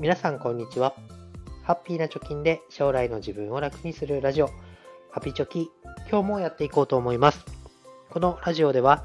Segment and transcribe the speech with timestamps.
[0.00, 0.94] 皆さんこんにちは。
[1.64, 4.50] ハッピーな貯金で将来の自分を楽にするラジオ、
[5.10, 5.72] ハピチョキ、
[6.08, 7.44] 今日もやっていこうと思います。
[8.08, 9.04] このラジオでは、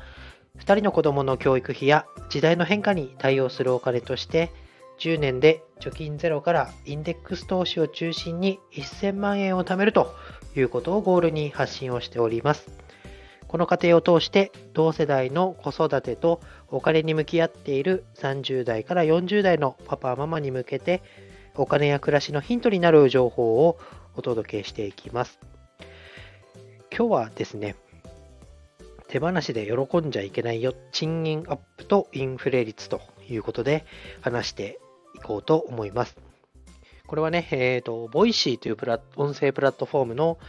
[0.60, 4.52] 2人の子供の教育費や時代の変化に対応するお金として、
[5.00, 10.14] 10年で貯金ゼロからインデックス投資を中心に1000万円を貯めると
[10.56, 12.70] いうことをゴールに発信をしております。
[13.54, 21.04] この過程を通して同世代の子育てとお金に向き合っている30代から40代のパパママに向けて
[21.54, 23.78] お金や暮らしのヒントになる情報を
[24.16, 25.40] お届けしていきます。
[26.90, 27.76] 今日はですね、
[29.08, 33.86] 手放しで喜んじゃいけないよ、賃金アップとインフレ率ということで
[34.22, 34.80] 話して
[35.14, 36.18] いこうと思います。
[37.06, 40.40] これはね、えっ、ー、と、 Voicy というプラ音声プラットフォームの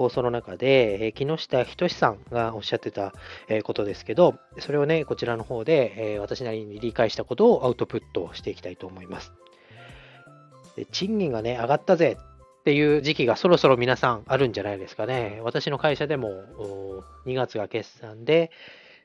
[0.00, 3.12] 放送の中で、え木下斉さんがおっしゃってた、
[3.48, 9.34] えことですけど、それをね、こちらの方で、え私なりに理解したことをアウトプットしていきたいと思います。
[10.76, 12.16] で賃金がね、上がったぜ
[12.60, 15.40] っていう時期がそろそろ皆さんあるんじゃないですかね。
[15.42, 16.30] 私の会社でも
[17.26, 18.50] 2月が決算で、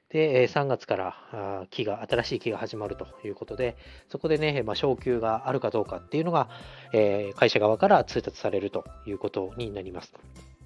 [0.09, 3.75] で、3月から期が、新しい期が始まるということで、
[4.07, 6.47] そこでね、まあ、昇給があるかどうかっていうのが、
[6.93, 10.13] え会社側から通達されるということになります。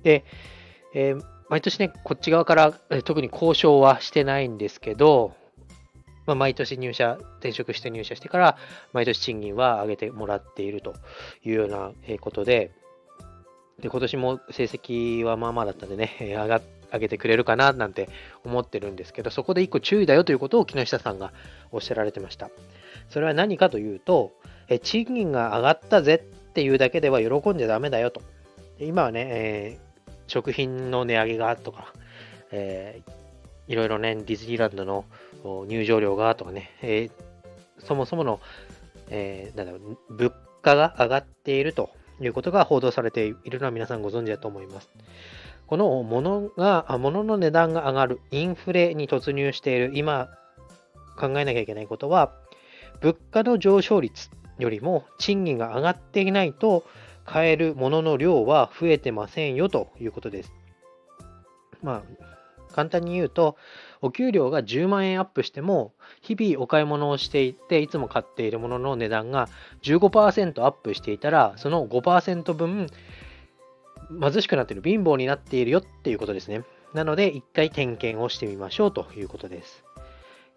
[0.04, 0.24] で、
[0.94, 5.34] えー、毎年ね、こっち側から、え特に交渉はしてないんですけど、
[6.26, 8.58] まあ、毎年入社、転職して入社してから、
[8.94, 10.94] 毎年賃金は上げてもらっていると
[11.44, 11.92] いうような
[12.22, 12.72] ことで、
[13.82, 18.10] で今年も成績はまあまあだったんでね、上が上げてくれるかななんて
[18.44, 21.34] 思ってるんですけど、そこで一個注意だよということを木下さんが
[21.72, 22.50] おっしゃられてました。
[23.10, 24.34] それは何かというと、
[24.68, 28.22] え賃金が上がったぜっていうだけでは喜んじゃダメだよと。
[28.80, 29.80] 今はね、え
[30.30, 31.94] 食品の値上げがとか、
[32.52, 35.06] えー、いろいろね、ディズニーランドの
[35.68, 38.40] 入場料がとかね、えー、そもそもの、
[39.10, 41.90] えー、なんだろう、物価が上がっていると
[42.22, 44.90] いうことが報道されているのは皆さんご存知だと思います。
[45.68, 50.30] この物が、物の値段が上がる、インフレに突入している今
[51.18, 52.32] 考えなきゃいけないことは、
[53.02, 56.84] 物価の上昇率よりも賃金が上がっていないと、
[57.30, 60.52] 買えるものの量は増えてませんよということです。
[61.84, 63.56] まあ、簡単に言うと、
[64.02, 69.48] お給料が10万円アップしても、日々お買い物をしていて、いつも買っているものの値段が
[69.84, 72.88] 15%アップしていたら、その5%分、
[74.20, 76.64] 貧しくなっている、貧乏になっているよっていうことですね。
[76.96, 79.84] なので、一回点検をしてみましょうということです。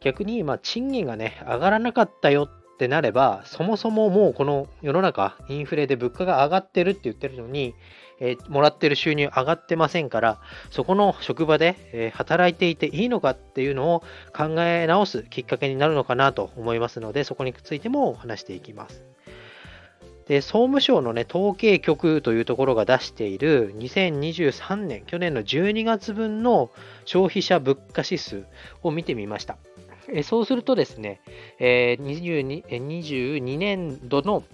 [0.00, 7.76] 逆に、まあ、賃金がね、上がらなかったよっってなれば、そもそももうこの世の中、インフレで物価が上がってるって言ってるのに、
[8.18, 10.40] えー、もらってる収入上がってませんから、
[10.72, 14.00] そこの職場で、えー、働いていていいのかっていうのを
[14.36, 19.04] 考え直すきっかけになるのかなと思いますので、そこについても話していきます。
[20.26, 26.70] で総務省の、ね、統計局というところが出している2023年、去年の12月分の
[27.04, 28.44] 消費者物価指数
[28.82, 29.56] を見てみました。
[30.08, 31.20] えそうするとですね、
[31.58, 34.44] えー、22, 22年度の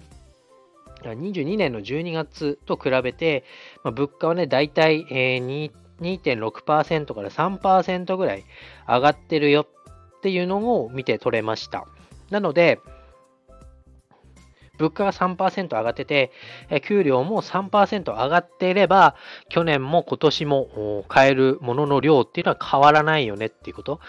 [1.03, 3.43] 22年の12月と比べて、
[3.83, 8.43] ま、物価はね、だいたい、え、2.6%から3%ぐらい
[8.87, 9.65] 上がってるよ
[10.17, 11.87] っていうのを見て取れました。
[12.29, 12.79] なので、
[14.77, 16.31] 物価が3%上がってて、
[16.85, 19.15] 給料も3%上がっていれば、
[19.49, 23.99] 去年も今年も買えるものの量っていうのは変わらないよねっていうこと。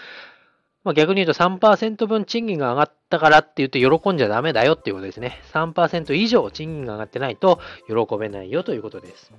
[0.83, 5.39] まあ、逆に言うと3%分賃金が上がったからって言って喜んじゃダメだよっていうことですね。
[5.53, 9.31] 3%以上賃金が上がってないと喜べないよということです。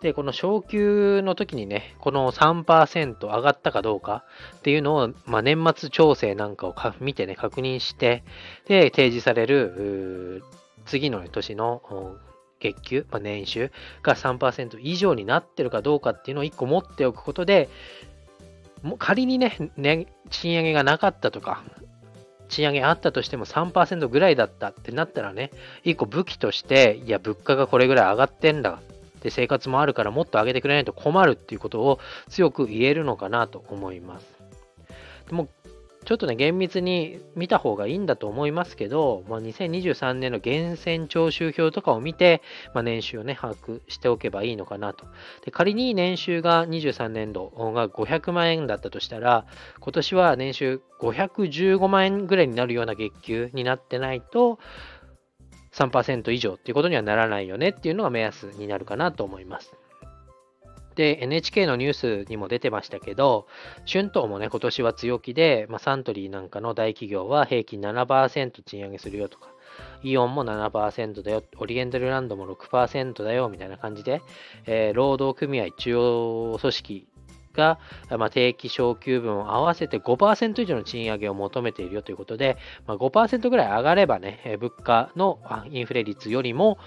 [0.00, 4.24] で、この昇給の時にね、この3%上がったかどうか
[4.58, 8.22] っていうのを、まあ、年末調整なんかを見てね、確認して、
[8.66, 10.44] で、提示される、
[10.86, 11.82] 次の年の
[12.60, 13.72] 月給、まあ、年収
[14.02, 17.68] が3%以上になってるかどうかっていうのを1個持っておくことで、
[18.82, 21.62] も仮にね、ね、賃上げがなかったとか、
[22.48, 25.50] 賃上げあったとしても3%ぐらいだったってなったらね、
[25.84, 28.80] 一個武器として、いや、物価がこれぐらい上がってんだ。
[29.22, 31.98] で、生活もあるからもっと上げてくれないと困るっていうことを
[32.28, 34.26] 強く言えるのかなと思います。
[35.28, 35.48] でも
[36.08, 42.40] ちょっとね、厳密に見た方がいいんだと思いますけど、まあ、2023年の源泉徴収票とかを見て、
[42.72, 45.04] まあ、年収をね、把握しておけばいいのかなと。
[45.44, 49.44] で仮に年収が23年度が500万円だったとしたら、
[49.80, 54.58] 今年は年収515万円ぐらいになるような月給になってないと、
[55.74, 59.76] 3%以上っていうことにはならないよねっていうのが目安になるかなと思います。
[60.98, 61.92] で、NHK のニュー
[62.24, 63.46] スにも出てましたけど、
[63.86, 69.48] 春闘もね、今年は強気で、まあ、サントリーなんかの大企業は平均7%賃上げするよとか、
[70.02, 74.22] イオンも7%だよ、オリエンタルランドも6%だよ、みたいな感じで、
[74.66, 77.06] えー、労働組合中央組織
[77.58, 77.78] が、
[78.16, 82.56] まあ、定期昇給分を合わせて5%以上の賃上げを求めているよということで、
[82.86, 85.40] まあ、5%ぐらい上がればね、物価の
[85.70, 86.78] インフレ率よりも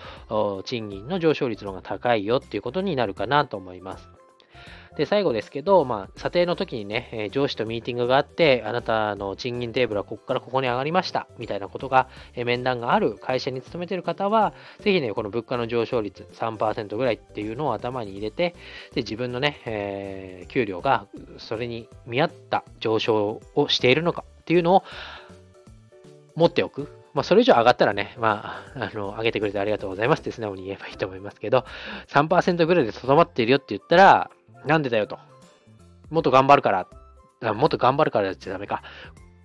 [0.66, 4.21] 賃金の上昇率の方が高いよっていうことになるかなと思います。
[4.98, 18.54] で、最後ですけど、まあ、査定の時にね、え上司とミーティングがあって、あなたの賃金テーブルはここからここに上がりました、みたいなことが、え面談がある会社に勤めている方は、ぜひね、この物価の上昇率3%ぐらいっていうのを頭に入れて、
[18.94, 24.84] で、自分のね、えー、給料がそれに見合った上昇をしているのかっていうのを
[26.36, 27.02] 持っておく。
[27.14, 31.66] まあ、それ以上上がったらね、まあ、あの、上げてくれてありがとうございますって素直に言えばいいと思いますけど、
[32.08, 34.32] 3%ぐらいでとどまっているよって言ったら、
[34.66, 35.19] なんでだよと。
[36.10, 37.54] もっと頑張るから。
[37.54, 38.84] もっと頑張るからじゃダメか。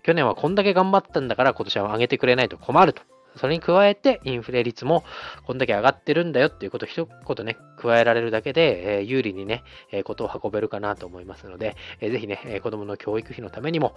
[0.03, 3.03] 去年はこんだけ頑張ったんだから今年は上げてくれないと困ると。
[3.37, 5.05] それに加えて、インフレ率も
[5.45, 13.95] こんだけ上がってるんだよっていうことを一言ね、加えられるだけで、えー、有利にね、えー、ことを運べるかなと思いますので、えー、ぜひね、えー、子供の教育費のためにも、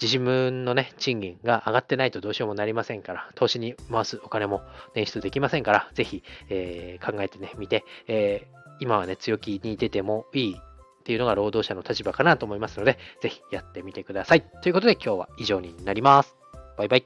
[0.00, 4.62] 自分のね、賃金が上がってないとどうしようもなりませんから、投資に回すお金も
[4.94, 14.42] 捻出できませんから、ぜひ、えー、考えてね、みて、えー、今はね、強気に出てもいいっていうのが労働者の立場かなと思いますので、ぜひやってみてください。
[14.62, 16.36] ということで今日は以上になります。
[16.76, 17.04] バイバイ。